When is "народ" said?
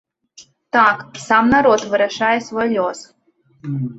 1.55-1.81